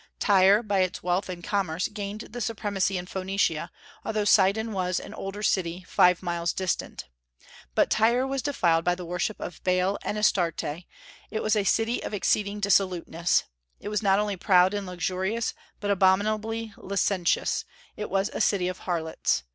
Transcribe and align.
Tyre, 0.17 0.63
by 0.63 0.79
its 0.79 1.03
wealth 1.03 1.29
and 1.29 1.43
commerce, 1.43 1.87
gained 1.87 2.21
the 2.21 2.41
supremacy 2.41 2.97
in 2.97 3.05
Phoenicia, 3.05 3.69
although 4.03 4.25
Sidon 4.25 4.71
was 4.71 4.99
an 4.99 5.13
older 5.13 5.43
city, 5.43 5.83
five 5.87 6.23
miles 6.23 6.53
distant. 6.53 7.07
But 7.75 7.91
Tyre 7.91 8.25
was 8.25 8.41
defiled 8.41 8.83
by 8.83 8.95
the 8.95 9.05
worship 9.05 9.39
of 9.39 9.63
Baal 9.63 9.99
and 10.01 10.17
Astarte; 10.17 10.63
it 11.29 11.43
was 11.43 11.55
a 11.55 11.63
city 11.63 12.01
of 12.03 12.15
exceeding 12.15 12.59
dissoluteness. 12.59 13.43
It 13.79 13.89
was 13.89 14.01
not 14.01 14.17
only 14.17 14.37
proud 14.37 14.73
and 14.73 14.87
luxurious, 14.87 15.53
but 15.79 15.91
abominably 15.91 16.73
licentious; 16.77 17.63
it 17.95 18.09
was 18.09 18.31
a 18.33 18.41
city 18.41 18.67
of 18.67 18.79
harlots. 18.79 19.43